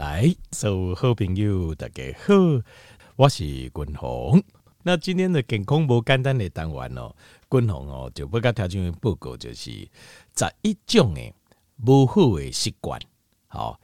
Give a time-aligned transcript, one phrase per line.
[0.00, 2.32] 来，所有好朋友大家好，
[3.16, 4.42] 我是君鸿。
[4.82, 7.14] 那今天的健康无简单的单元哦，
[7.50, 11.34] 君鸿哦就不甲条件报告，就是十一种诶
[11.86, 12.98] 无好的习惯，
[13.46, 13.78] 好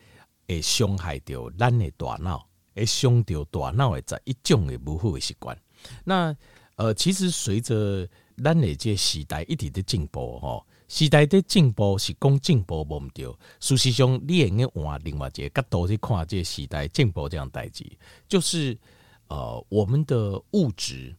[0.48, 5.54] 会伤害到咱的大脑，会伤到大脑的十一种的无好的习惯。
[6.02, 6.34] 那
[6.76, 8.08] 呃，其实随着
[8.42, 10.66] 咱的这时代一直在进步吼。
[10.88, 13.26] 时代的进步是讲进步无毋对，
[13.58, 17.84] 事实上你应该换另外一个角度去看这时代进步这样代志，
[18.28, 18.78] 就是
[19.26, 21.12] 呃我们的物质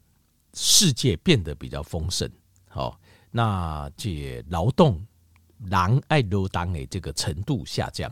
[0.54, 2.30] 世界变得比较丰盛，
[2.70, 2.98] 好，
[3.30, 5.06] 那这劳动
[5.70, 8.10] 人爱劳动的这个程度下降，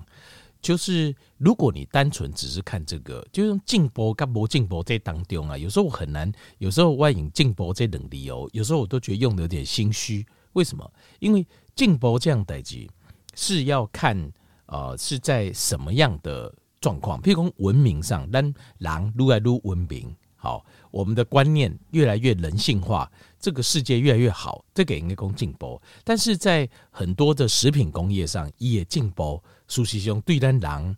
[0.62, 10.26] 就是如果你单纯只是看这个，就用进步跟无进步在当中啊，有时候我很难，有时候外引进步这等理由，有时候我都觉得用的有点心虚。
[10.56, 10.92] 为什么？
[11.20, 11.46] 因为
[11.76, 12.88] 进步这样代志
[13.36, 14.32] 是要看，
[14.68, 17.22] 呃，是在什么样的状况？
[17.22, 18.42] 譬如说文明上，咱
[18.78, 25.82] 人愈来愈文明，好，我们的观念越来越人性化，这个世界越来越好，这个应该讲进步。
[26.06, 30.98] 但是在很多的食品工业上也进步，事实上对咱人，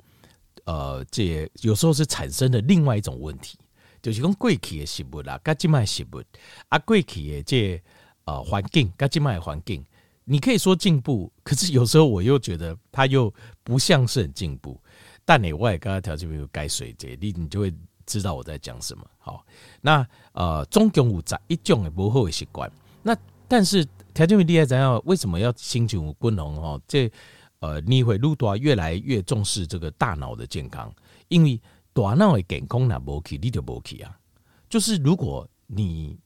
[0.66, 3.58] 呃，这有时候是产生了另外一种问题，
[4.03, 6.22] 就是讲过去的食物啦，跟现在的食物
[6.70, 7.81] 啊，过去的这。
[8.28, 9.81] 啊，环境，该进卖环境，
[10.25, 14.78] 你可以说进步，可是有时候我又觉得它又不像是很进步。
[15.23, 17.73] 但你外刚刚条件没有改水这你你就会
[18.06, 19.06] 知道我在讲什么。
[19.17, 19.45] 好，
[19.80, 22.69] 那呃，总共有十一种的不好的习惯。
[23.02, 23.16] 那
[23.47, 25.02] 但是条件没厉害怎样？
[25.06, 26.81] 为什么要心情不能哦？
[26.86, 27.09] 这
[27.59, 30.94] 呃，你会路多越来越重视这个大脑的健康，
[31.30, 31.58] 因为
[31.94, 34.19] 大脑的健康那不起，你就不起啊。
[34.69, 36.19] 就是如果你。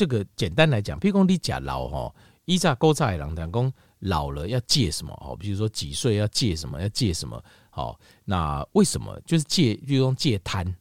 [0.00, 2.14] 这个简单来讲，譬如说你假老哈，
[2.46, 5.12] 一炸勾炸两两公老了要戒什么？
[5.20, 6.80] 哦，比如说几岁要戒什么？
[6.80, 7.44] 要戒什么？
[7.68, 9.74] 好，那为什么就是戒？
[9.86, 10.74] 比如说戒贪，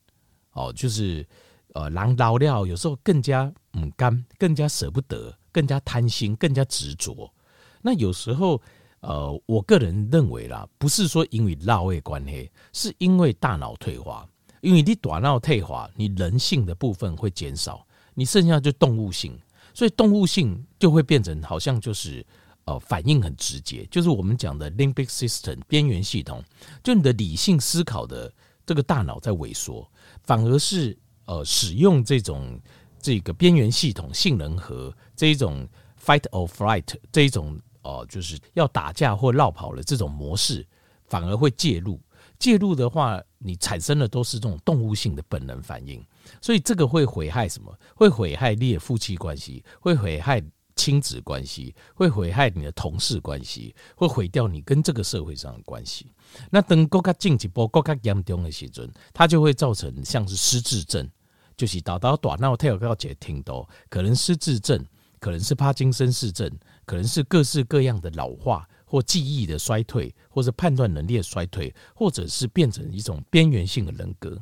[0.53, 1.27] 哦，就是
[1.73, 3.43] 呃，狼老了有时候更加
[3.77, 7.29] 唔甘，更加舍不得，更加贪心，更加执着。
[7.81, 8.61] 那有时候
[9.01, 14.25] 呃，我个人认为啦，不是说因为老的关系，是因为大脑退化，
[14.61, 17.85] 因为你大脑退化，你人性的部分会减少。
[18.19, 19.39] 你剩下就动物性，
[19.73, 22.25] 所以动物性就会变成好像就是
[22.65, 26.43] 呃反应很直接，就是我们讲的 limbic system 边缘系统，
[26.83, 28.29] 就你的理性思考的
[28.65, 29.89] 这个大脑在萎缩，
[30.23, 30.97] 反而是
[31.27, 32.59] 呃使用这种
[32.99, 35.65] 这个边缘系统杏仁核这一种
[35.97, 40.67] fight or flight 这一种呃就是要打架或落跑的这种模式，
[41.05, 41.97] 反而会介入。
[42.37, 46.01] 介入的话，你产生的都是这种动物性的本能反应。
[46.41, 47.75] 所以这个会毁害什么？
[47.95, 50.41] 会毁害你的夫妻关系，会毁害
[50.75, 56.11] 亲子关系，会毁害你的同事关系，会毁掉你跟这个社会上的关系。
[56.49, 61.09] 那等国家进一步、更加严重的时阵，它就会造成像是失智症，
[61.57, 64.85] 就是打到大脑退化解听到，可能失智症，
[65.19, 66.49] 可能是帕金森氏症，
[66.85, 74.41] 可能是各式各样的老化或记忆的衰退，或者判断能力的衰退，或者是变成一种边缘性的人格。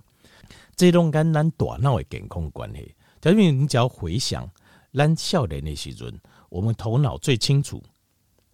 [0.78, 4.48] 这种跟咱大脑的健康关系，假如你只要回想
[4.94, 6.18] 咱少年的时阵，
[6.50, 7.82] 我们头脑最清楚，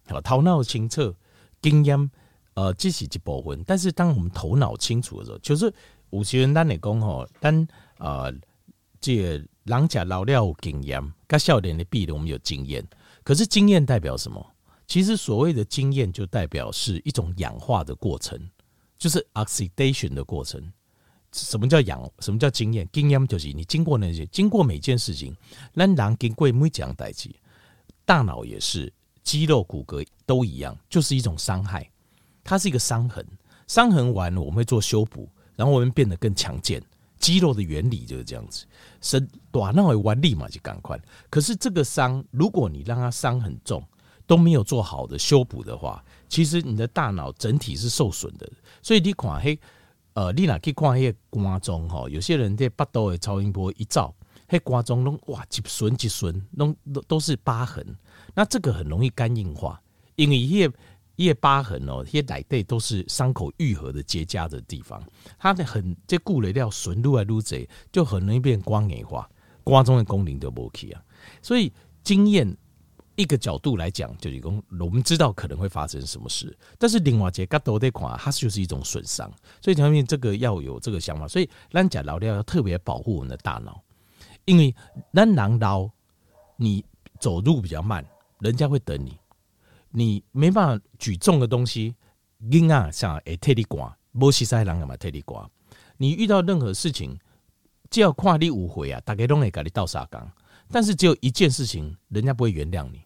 [0.06, 1.14] 好，头脑清澈，
[1.60, 2.10] 经验
[2.54, 3.62] 呃这是一部分。
[3.66, 5.72] 但是当我们头脑清楚的时候，就是
[6.08, 7.68] 有些人咱来讲吼，咱
[7.98, 8.32] 呃
[8.98, 12.82] 这个人家老了有经验，跟少年的比，我们有经验。
[13.22, 14.44] 可是经验代表什么？
[14.86, 18.50] 其实所谓的经验，就代表是一种氧化的过程，
[18.98, 20.72] 就是 oxidation 的过程。
[21.36, 22.08] 什么叫养？
[22.20, 22.88] 什么叫经验？
[22.92, 25.36] 经验就是你经过那些，经过每件事情，
[25.72, 27.34] 那人经过每讲代际，
[28.04, 28.92] 大脑也是，
[29.24, 31.90] 肌肉骨骼都一样，就是一种伤害，
[32.44, 33.26] 它是一个伤痕。
[33.66, 36.80] 伤痕完了，我们会做修补，然后我们变得更强健。
[37.18, 38.64] 肌肉的原理就是这样子，
[39.00, 40.96] 生短脑会完立马就赶快。
[41.30, 43.82] 可是这个伤，如果你让它伤很重，
[44.24, 48.48] 都没有做好的修补的话，其实你的大脑整体是受损的。
[48.82, 49.58] 所以你看黑。
[50.14, 54.14] 呃，你若去看迄个肝脏吼，有些人在巴肚的超音波一照，
[54.48, 57.84] 迄肝脏拢哇一损一损，拢都都是疤痕。
[58.32, 59.82] 那这个很容易肝硬化，
[60.14, 60.78] 因为迄个
[61.16, 65.02] 迄个疤痕哦，迄个内底都是伤口愈合的结痂的地方。
[65.36, 69.28] 它的很这固了料损愈来愈侪，就很容易变肝硬化，
[69.64, 71.02] 肝脏的功能就无去啊。
[71.42, 71.72] 所以
[72.04, 72.56] 经验。
[73.16, 79.30] 一个角度来讲，就是讲我们知道可能会发生什么事，但是另外一个角度来看，它就是一种损伤。
[79.60, 81.28] 所以，前面这个要有这个想法。
[81.28, 83.82] 所以，咱讲老廖要特别保护我们的大脑，
[84.44, 84.74] 因为
[85.12, 85.88] 咱人老，
[86.56, 86.84] 你
[87.20, 88.04] 走路比较慢，
[88.40, 89.16] 人家会等你。
[89.90, 91.94] 你没办法举重的东西，
[92.50, 95.48] 硬啊像会替你赶，无西塞人干嘛特地刮？
[95.96, 97.16] 你遇到任何事情，
[97.90, 100.28] 只要跨你五回啊，大概都会给你倒沙缸。
[100.72, 103.03] 但是只有一件事情，人家不会原谅你，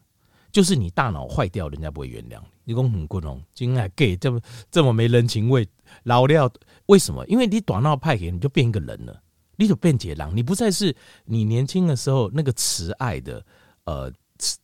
[0.51, 2.73] 就是你大脑坏掉，人家不会原谅你。
[2.73, 5.67] 你讲很过分，今天还 gay 这么这么没人情味，
[6.03, 6.51] 老料
[6.85, 7.25] 为什么？
[7.27, 9.21] 因为你短脑派给你就变一个人了，
[9.55, 13.45] 你就变解狼，你不再是你年轻的时候那个慈爱的，
[13.85, 14.11] 呃，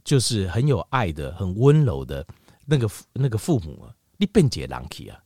[0.03, 2.25] 就是很有爱的、很温柔的
[2.65, 5.19] 那个那个父母啊，你变解狼去啊，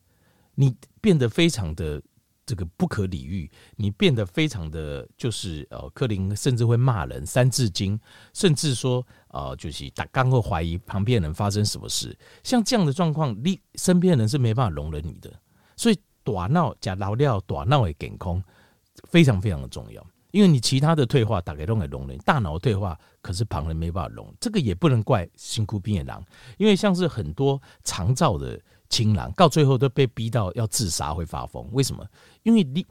[0.56, 2.02] 你变得非常的。
[2.50, 8.00] 这个不可理喻，你变得非常的就是呃，柯林甚至会骂人，三字经，
[8.34, 15.32] 甚至说呃，就是打刚会怀疑旁边人发生什么事，像这样的状况，你身边的人是没办法容忍你的，
[15.78, 18.44] 所以大脑加老料，大脑会健康，
[19.04, 26.26] 非常非常的重要，因为你其他的退化大概都会容忍，大脑退化可是旁人没办法容，这个也不能怪辛苦病的狼，
[26.58, 28.60] 因为像是很多长照的。
[28.90, 31.68] 情郎到最后都被逼到要自杀，会发疯。
[31.72, 32.06] 为什么？
[32.44, 32.86] 因为你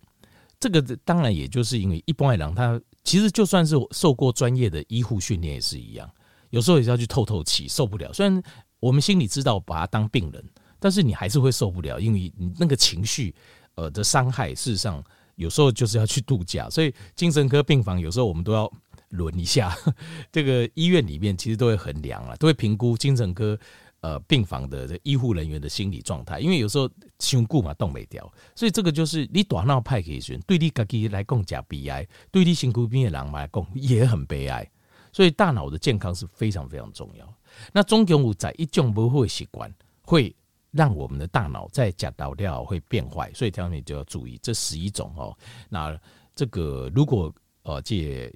[0.61, 6.09] 这个当然也就是因为一般的人，他其实就算是受过专业的医护训练也是一样，
[6.51, 8.13] 有时候也是要去透透气，受不了。
[8.13, 8.43] 虽然
[8.81, 10.45] 我们心里知道把他当病人，
[10.79, 13.35] 但是你还是会受不了，因为你那个情绪
[13.75, 15.03] 呃的伤害，事实上
[15.37, 16.69] 有时候就是要去度假。
[16.71, 18.71] 所以精神科病房有时候我们都要
[19.11, 19.77] 轮一下，
[20.31, 23.59] 这个医院里面其实都会衡量啊，都会评估精神科。
[24.01, 34.65] 呃，病房的这医护人员的心理状态，因为有时候胸骨嘛动没掉，所以这个就是你大脑派给选，对你自己来讲加悲哀，对你辛苦病的人来讲也很悲哀。
[35.13, 37.35] 所以大脑的健康是非常非常重要。
[37.73, 39.69] 那中共有在一种不会习惯，
[40.03, 40.33] 会
[40.71, 45.37] 让我们的大脑在假导料会变坏，所以条件就要注意这十一种哦。
[45.69, 45.99] 那
[46.37, 47.35] 这个如果
[47.65, 48.33] 呃，这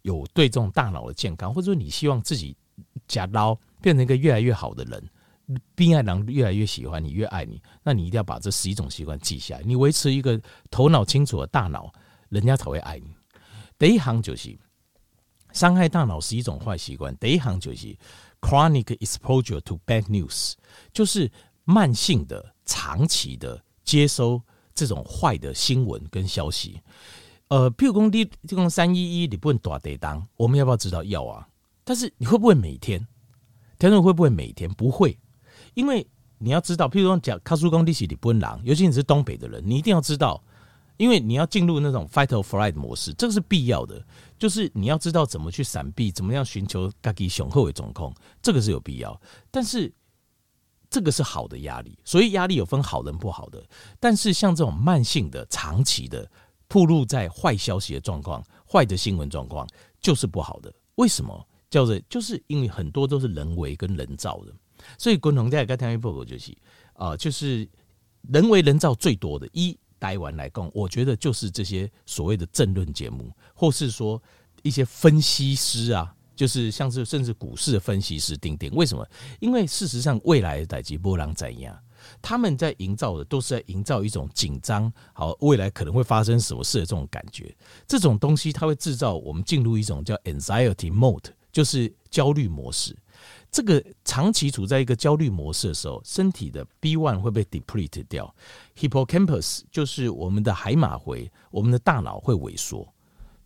[0.00, 2.56] 有对这种大脑的健康，或者说你希望自己
[3.06, 3.58] 假刀。
[3.82, 5.10] 变成一个越来越好的人，
[5.74, 9.62] 病爱郎越来越喜欢你，越爱你，那你一定要把这十一种习惯记下来。
[9.64, 10.40] 你维持一个
[10.70, 11.92] 头脑清楚的大脑，
[12.28, 13.14] 人家才会爱你。
[13.78, 14.56] 第一行就是
[15.52, 17.14] 伤害大脑是一种坏习惯。
[17.16, 17.94] 第一行就是
[18.40, 20.52] chronic exposure to bad news，
[20.92, 21.30] 就是
[21.64, 24.40] 慢性的、长期的接收
[24.72, 26.80] 这种坏的新闻跟消息。
[27.48, 31.04] 呃，譬如说你这种三一一，你不能打地当，我们要不要知道？
[31.04, 31.46] 要啊。
[31.84, 33.04] 但是你会不会每天？
[33.82, 34.70] 天人会不会每天？
[34.70, 35.18] 不会，
[35.74, 36.06] 因为
[36.38, 40.40] 你要知道，譬如说讲卡苏工地起你不能狼，尤其你是东北的人，你一定要知道，
[40.98, 44.00] 因为你要进入那种 fight or flight 模式，这个是必要的。
[44.38, 49.20] 就是你要知道怎么去闪避，怎么样寻求自己雄厚的总控，这个是有必要。
[49.50, 49.92] 但是
[50.88, 53.60] 这个是好的压力，所以压力有分好人不好的。
[53.98, 56.30] 但是像这种慢性的、长期的，
[56.68, 59.66] 暴露在坏消息的状况、坏的新闻状况，
[60.00, 60.72] 就是不好的。
[60.94, 61.48] 为什么？
[61.72, 64.52] 叫做就是因为很多都是人为跟人造的，
[64.98, 66.54] 所以共同在刚听一报告就是
[66.92, 67.66] 啊，就是
[68.30, 69.48] 人为人造最多的。
[69.54, 74.22] 一台湾来讲，我觉得就是这些所谓的政论节目，或是说
[74.62, 78.68] 一些分析师啊，就是像是甚至股市的分析师等等。
[78.72, 79.08] 为什么？
[79.40, 81.74] 因为事实上未来的代志波浪怎样，
[82.20, 87.56] 他们在营造的都是在营造一种紧张，好，未来可能会发生什么事的这种感觉。
[87.86, 91.30] 这种东西它会制造我们进入一种叫 anxiety mode。
[91.52, 92.96] 就是焦虑模式，
[93.50, 98.34] 这个长期处在一个焦虑模式的时候，身体的 B one 会被 deplete 掉
[98.76, 102.90] ，hippocampus 就是我们的海马回，我们的大脑会萎缩，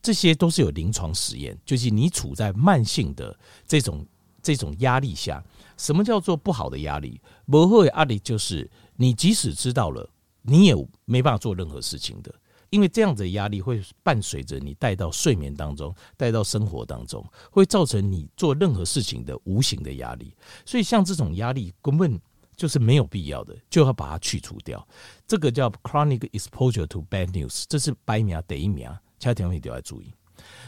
[0.00, 4.06] 这些都是有临床实验，就是你处在慢性的这种
[4.40, 5.44] 这种压力下，
[5.76, 7.20] 什么叫做不好的压力？
[7.46, 10.08] 不好的压力就是你即使知道了，
[10.42, 12.32] 你也没办法做任何事情的。
[12.76, 20.36] 因为这样子的压力会伴随着你带到睡眠当中，带到生活当中，会造成你做任何事情的无形的压力。
[20.66, 22.20] 所以像这种压力根本
[22.54, 24.86] 就是没有必要的，就要把它去除掉。
[25.26, 28.86] 这个叫 chronic exposure to bad news，这是百名第一名，
[29.18, 30.12] 其他条件都要注意。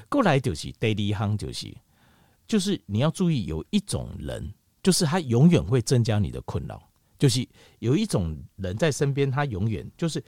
[0.09, 1.77] 过来就是第二行，就是
[2.47, 4.51] 就是你要注意，有一种人，
[4.83, 6.83] 就是他永远会增加你的困扰，
[7.19, 7.47] 就是
[7.81, 10.25] 有一种人在身边，他永远就是。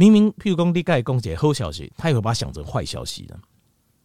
[0.00, 3.38] 明明，譬如讲你盖公姐好消息，他也会把它想成坏消息的。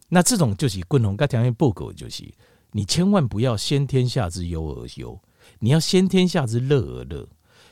[0.10, 2.30] 那这种就是共同该条件报告，就是
[2.72, 5.18] 你千万不要先天下之忧而忧，
[5.58, 7.26] 你要先天下之乐而乐，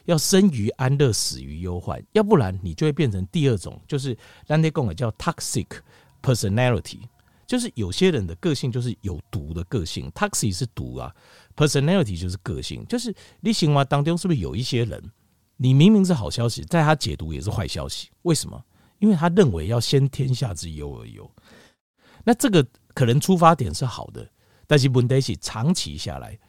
[0.05, 2.01] 要生于安乐，死于忧患。
[2.13, 5.67] 要不然你就会变成第二种，就是让那共叫 toxic
[6.21, 7.01] personality，
[7.45, 11.13] 就是有些人的个性就是有毒的个性，toxic 是毒啊
[11.57, 15.11] ，personality 就是个性，就是你生活当中是不是有一些人？
[15.57, 18.62] 你明明是好消息，在他解读也是坏消息，为什么？
[19.00, 21.29] 因为他认为要先天下之忧而忧。
[22.24, 24.27] 那这个可能出发点是好的，
[24.65, 26.39] 但是问题是长期下来，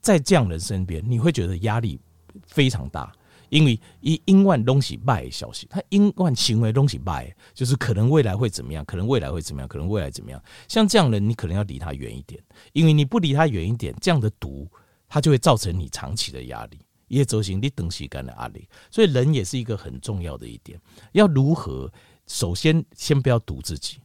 [0.00, 2.00] 在这样人身边，你会觉得压力
[2.46, 3.12] 非常大，
[3.48, 10.40] 因为一因万东西败消息，他因万行为东西败，就是可能未来会怎么样，可能未来会怎么样，可能未来怎么样。
[10.68, 12.40] 像这样的人，你可能要离他远一点，
[12.72, 14.70] 因为你不离他远一点，这样的毒，
[15.08, 18.68] 它就会造成你长期的压力，也造成你等时间的压力。
[18.90, 20.80] 所以人也是一个很重要的一点，
[21.12, 21.92] 要如何？
[22.28, 23.98] 首先，先不要毒自己，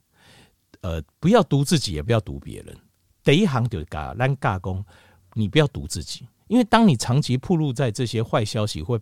[0.81, 2.77] 呃，不要毒自己，也不要毒别人。
[3.23, 4.85] 第一行就是嘎烂嘎工，
[5.33, 9.01] 你不要毒自己，因为当你长期暴露在这些坏消息或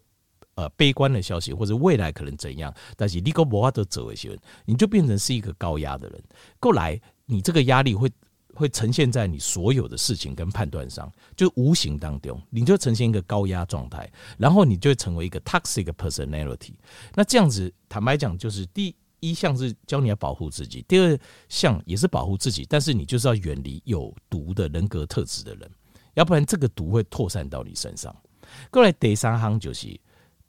[0.56, 6.24] 呃悲观的消息，或者未来可能怎样，但是你个无法得走一些人，你就变成是一个高压的人。
[6.58, 8.10] 过来，你这个压力会
[8.53, 16.74] 会呈现在你所有的事情跟判断上，就无形当中，你就呈现一个高压状态，然后你就会成为一个 toxic personality。
[17.15, 18.96] 那这样子，坦白讲，就是第。
[19.22, 25.70] 一项是教你要保护自己，第二项也是保护自己，但是你就是要远离有毒的人格特质的人，
[26.13, 28.15] 要不然这个毒会扩散到你身上。
[28.72, 30.00] 过来第三行就是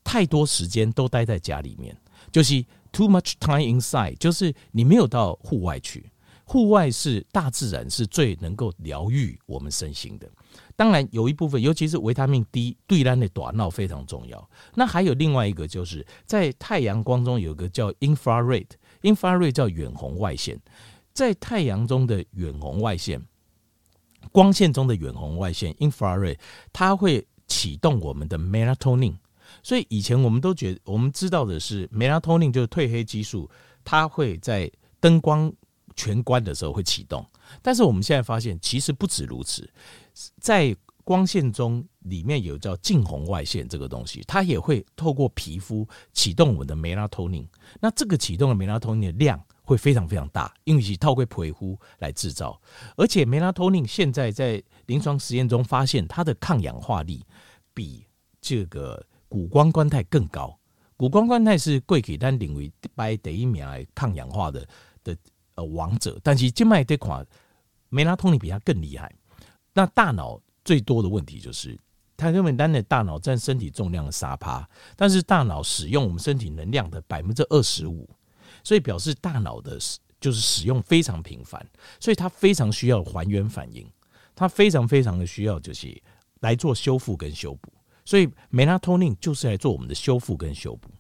[0.05, 6.09] 太多时间都待在家里面，就是 too much time inside，就是你没有到户外去。
[6.51, 10.29] 户外是大自然是最能够疗愈我们身心的。
[10.75, 14.51] 当然有一部分，尤其是维他命 D 对咱的短脑非常重要。
[14.75, 20.61] 那还有另外一个，就是在太阳光中有个叫 infrared，infrared 叫远红外线，
[21.13, 23.25] 在太阳中的远红外线，
[24.33, 26.37] 光线中的远红外线 infrared，
[26.73, 29.15] 它会启动我们的 melatonin。
[29.63, 33.49] 所以以前我们都觉得，我们知道的是 melatonin 就是褪黑激素，
[33.85, 35.53] 它会在灯光
[36.01, 37.27] 全关的时候会启动。
[37.61, 39.69] 但是我们现在发现，其实不止如此。
[40.41, 47.47] 在光线中，里面有叫近红外线这个东西，它也会透过皮肤启动我们的梅拉托宁。
[47.81, 52.59] 那这个启动的梅拉托宁的量会非常非常大，因为是透过皮肤来制造。
[52.97, 57.25] 而且梅拉托宁现在在临床实验中发现，它的抗氧化力
[57.75, 58.07] 比
[58.41, 60.57] 这个谷胱甘肽更高。
[60.97, 64.69] 谷胱甘肽是贵给单领域排第一名来抗氧化的
[65.03, 65.17] 的
[65.61, 67.27] 呃王者，但是静脉这款
[67.91, 69.13] 梅拉托宁比它更厉害。
[69.75, 71.79] 那大脑最多的问题就是，
[72.17, 78.09] 它认为单的大脑占身体重量的沙趴，但是大脑使用我们身体能量的百分之二十五，
[78.65, 79.79] 所以表示大脑的
[80.21, 81.65] 就是使用非常频繁，
[82.01, 83.87] 所以它非常需要还原反应，
[84.35, 86.03] 它非常非常的需要就是
[86.41, 87.73] 来做修复跟修补，
[88.05, 90.91] 所以梅拉托宁就是来做我们的修复跟修补，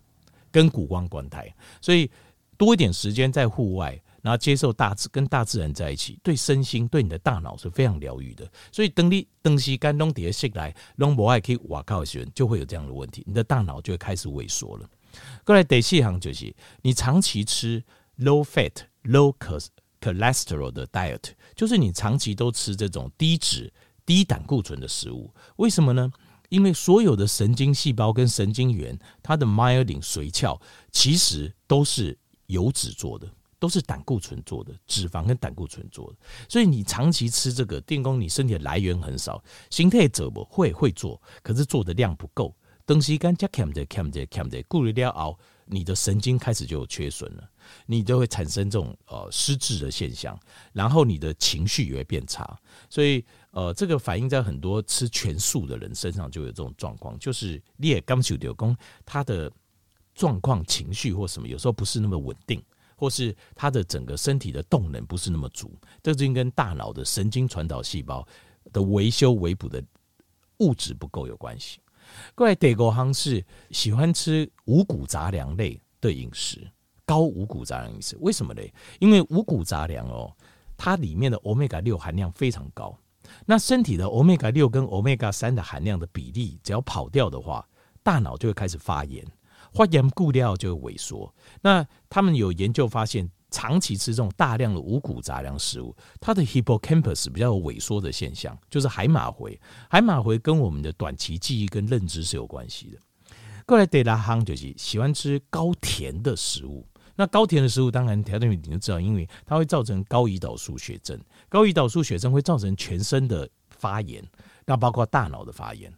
[0.50, 2.10] 跟谷胱甘肽，所以
[2.56, 4.00] 多一点时间在户外。
[4.22, 8.50] 然后接受大自跟大自然在一起，对身心对你的大脑是非常疗愈的。
[8.70, 14.88] 所以等你东西干东叠下来，龙博爱可以瓦靠的就会有这样的问题，你的大脑就会开始萎缩了。
[15.44, 17.82] 过来第四行就是你长期吃
[18.18, 18.72] low fat
[19.04, 19.34] low
[20.00, 23.72] cholesterol 的 diet，就是你长期都吃这种低脂
[24.06, 25.32] 低胆固醇的食物。
[25.56, 26.10] 为什么呢？
[26.48, 30.60] 因为所有的神经细胞跟神经元，它的 myelin 髓鞘
[30.90, 33.28] 其实都是油脂做的。
[33.60, 39.40] 都是胆固醇做的，脂肪跟胆固醇做的，所以你长期吃这个电工，你身体的来源很少。
[39.68, 42.52] 心态者不会会做，可是做的量不够。
[42.86, 47.48] 东西干加 cam 的 cam 的 cam 的，顾虑掉熬，你的神经开始就有缺损了，
[47.86, 50.36] 你就会产生这种呃失智的现象，
[50.72, 52.58] 然后你的情绪也会变差。
[52.88, 58.76] 所以呃，这个反映在很多吃全素的人身上就有这种状况，就是你也刚修掉工，
[59.06, 59.52] 他的
[60.12, 62.60] 状况、情绪或什么，有时候不是那么稳定。
[63.00, 68.28] 或是他的整个身体的动能不是那么足，这就跟大脑的神经传导细胞
[68.74, 69.82] 的维修维补的
[70.58, 71.80] 物质不够有关系。
[72.34, 76.70] 各位德国行是喜欢吃五谷杂粮类的饮食，
[77.06, 78.60] 高五谷杂粮饮食，为什么呢？
[78.98, 80.30] 因为五谷杂粮哦，
[80.76, 82.94] 它里面的欧米伽六含量非常高。
[83.46, 87.66] 那身体的欧米伽六跟欧米伽三的含量的比例，只要跑掉的话，
[88.02, 89.24] 大脑就会开始发炎。
[89.72, 91.32] 发炎固料就会萎缩。
[91.62, 99.60] 那他们有研究发现，长期吃这种大量的五谷杂粮食物，它的 hippocampus 比较有萎缩的现象，就是海马回。
[99.88, 102.98] 海马回跟我们的短期记忆跟认知是有关系的。
[103.66, 106.86] 过来德拉夯就是喜欢吃高甜的食物。
[107.16, 111.20] 那高甜的食物，当然条件你就知道，因为它会造成高胰岛素血症。
[111.48, 114.24] 高胰岛素血症会造成全身的发炎，
[114.64, 115.92] 那包括大脑的发炎。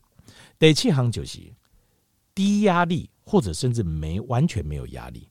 [0.59, 1.39] 第七行就是
[2.35, 3.09] 低压力。
[3.25, 5.29] 或者甚至没完全没有压力，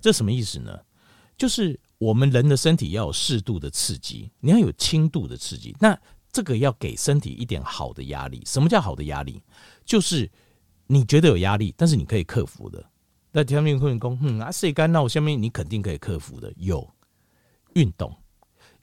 [0.00, 0.80] 这什么意思呢？
[1.36, 5.74] 就是我们人的身体要有适度的刺激，你要有轻度的刺激。
[5.80, 5.98] 那
[6.30, 8.42] 这个要给身体一点好的压力。
[8.46, 9.42] 什么叫好的压力？
[9.84, 10.30] 就是
[10.86, 12.84] 你觉得有压力，但是你可以克服的。
[13.32, 14.90] 那下面会工，嗯啊，谁干？
[14.92, 16.52] 那我下面你肯定可以克服的。
[16.56, 16.88] 有
[17.74, 18.14] 运动，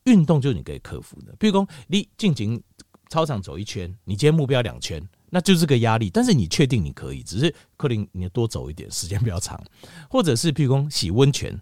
[0.04, 1.34] 运动就是你可以克服的。
[1.40, 2.62] 比如说，你进行
[3.10, 5.08] 操场走一圈，你今天目标两圈。
[5.30, 6.10] 那就是个压力。
[6.10, 9.62] 但是你确定你可以，只是可能你多走一点，时间比较长，
[10.10, 11.60] 或者是譬如说洗温泉，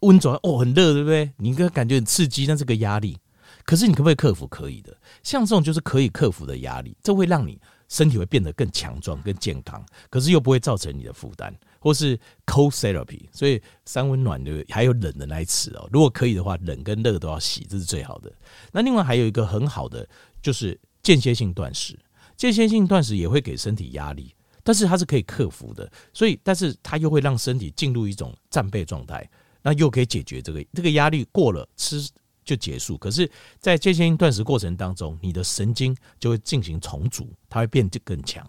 [0.00, 1.30] 温泉哦很热，对不对？
[1.38, 3.18] 你应该感觉很刺激，那是个压力。
[3.64, 4.46] 可是你可不可以克服？
[4.48, 11.54] 可以的，像这种就是可以克服的压力，这会让你身体会变得更强壮、更健康，可是又不会造成你的负担。
[11.78, 12.16] 或是
[12.46, 15.88] cold therapy，所以三温暖的还有冷的那一词哦。
[15.92, 18.32] 如果可以的话，冷跟热都要洗，这是最好的。
[18.70, 20.08] 那另外还有一个很好的
[20.40, 21.98] 就是间歇性断食，
[22.36, 25.90] 间歇性断食也会给身体压力，但是它是可以克服的。
[26.12, 29.28] 所以，但是它又会让身体进入一种战备状态，
[29.62, 32.08] 那又可以解决这个这个压力过了吃
[32.44, 32.98] 就结束。
[32.98, 38.44] 可是，在间歇性断食过程当中，你的神经就会进行重组，它会变得更强。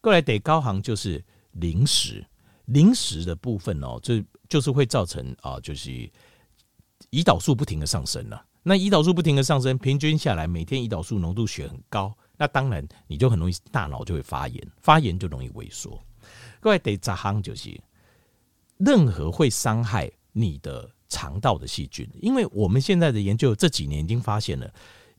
[0.00, 2.24] 过来得高行就是零食。
[2.66, 5.90] 零食的部分哦，就就是会造成啊，就是
[7.10, 8.42] 胰岛素不停的上升了。
[8.62, 15.96] 那胰岛素不停的上升，平均下来每天胰岛素浓度血很高，那当然你就很容易大脑就会发炎，发炎就容易萎缩。
[16.58, 17.80] 各位得咋行就是，
[18.78, 24.68] 任何会伤害你的肠道的细菌，因为我们现在的研究这几年已经发现了，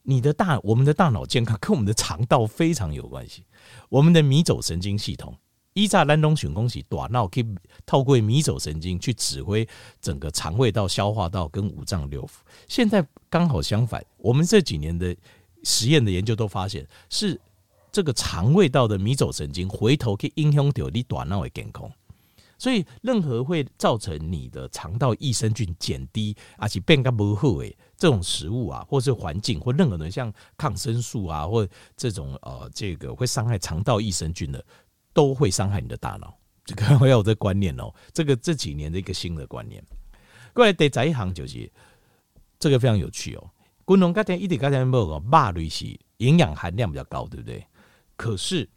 [0.01, 3.46] 你的大我们的大脑健康跟我们的肠道非常有关系，
[3.88, 5.34] 我们的迷走神经系统。
[5.75, 9.65] 依扎兰东选恭喜大脑可以透过迷走神经去指挥
[10.01, 12.32] 整个肠胃道、消化道跟五脏六腑。
[12.68, 15.15] 现在刚好相反，我们这几年的
[15.63, 17.39] 实验的研究都发现，是
[17.91, 21.91] 这个肠胃道的迷走神经回头可以影响到你大脑的健康。
[22.58, 31.67] 所以，任何会造成你的肠道益生菌减低，而且变得不好诶，这种食物啊，或是环境，或任何的像抗生素啊，或
[31.98, 34.63] 这种呃，这个会伤害肠道益生菌的。
[35.15, 37.93] 都会伤害你的大脑，这个我要有这观念哦。
[38.12, 39.79] 这个这几年的一个新的观念。
[40.55, 41.72] 过来第十一行就是
[42.58, 43.48] 这个非常有趣哦。
[43.86, 47.66] 滚龙刚才一点刚才没有讲，肉类是营养含量比较高，对不对？
[48.16, 48.70] 可是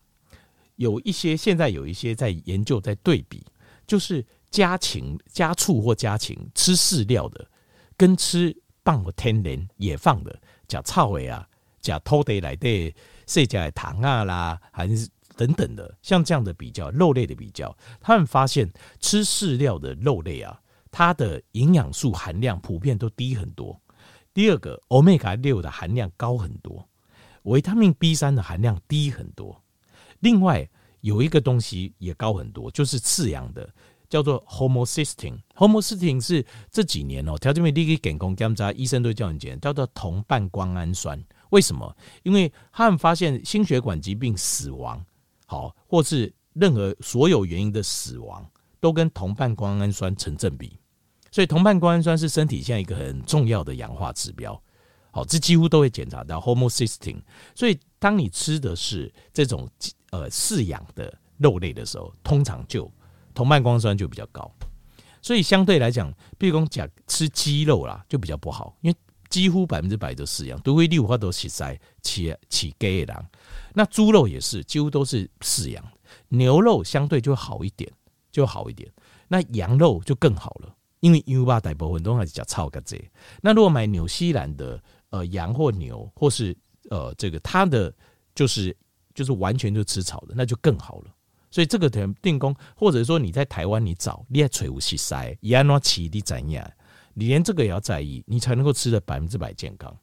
[0.77, 3.45] 有一些现在有一些在研究在对比，
[3.87, 7.47] 就是家禽、家畜或家禽吃饲料的，
[7.97, 11.49] 跟吃放天然野放的，加草尾啊，
[11.81, 12.95] 加土地来的
[13.27, 15.09] 饲加的糖啊啦，还是。
[15.39, 20.59] 等等的，像这样的比较，肉类的比较，他们发现吃饲料的肉类啊，
[20.91, 23.79] 它的营养素含量普遍都低很多。
[24.37, 26.87] 第二个，Omega 六的含量高很多，
[27.45, 29.65] 维他命 B 三的含量低很多。
[30.21, 30.69] 另外
[31.01, 33.67] 有一个东西也高很多，就是次阳的，
[34.11, 35.39] 叫做 Homocysteine。
[35.55, 41.19] Homocysteine 是这几年哦，条件面第一个健康检查，医生都叫你检，叫做同半胱氨酸。
[41.49, 41.97] 为什么？
[42.23, 45.03] 因为他们发现心血管疾病死亡。
[45.47, 48.47] 好，或是任何所有原因的死亡，
[48.81, 50.79] 都跟同半胱氨酸成正比，
[51.37, 54.59] 所以同半胱氨酸是身体现在一个很重要的氧化指标。
[55.11, 57.21] 好，这几乎都会检查到 homocysteine。
[57.55, 59.69] 所以当你吃的是这种
[60.13, 62.91] 呃饲养的肉类的时候，通常就
[63.35, 64.51] 同半胱氨酸就比较高。
[65.21, 68.97] 所以相对来讲，比如讲讲吃鸡肉啦，就比较不好，因为
[69.29, 73.27] 几乎百分之百都饲养，都会六花都起塞起起鸡的人。
[73.75, 75.85] 那猪肉也是，几乎都是饲养。
[76.29, 77.93] 牛肉相对就好一点，
[78.33, 78.91] 就好一点。
[79.29, 80.75] 那羊肉就更好了，
[81.07, 83.01] 因为牛吧大部分都还是叫草个这。
[83.41, 86.57] 那如果买纽西兰的呃羊或牛，或是
[86.91, 87.95] 呃这个它的
[88.35, 88.77] 就是
[89.15, 91.15] 就是完全就吃草的，那就更好了。
[91.53, 96.69] 所以这个定定工，或者说你在台湾你找，你还垂无西塞，伊安怎起的怎样，
[97.15, 99.97] 你连这个也要在意，你才能够吃的百分之百健康。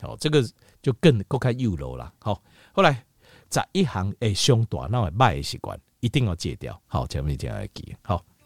[0.00, 0.44] 好，这个
[0.82, 2.12] 就更够看右楼了。
[2.18, 2.42] 好，
[2.72, 3.04] 后来。
[3.50, 6.78] 在一行诶，胸大，那么坏的习惯一定要戒掉。
[6.86, 8.22] 好，前面一定要记好。